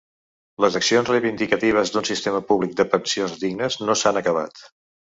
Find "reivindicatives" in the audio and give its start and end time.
1.13-1.93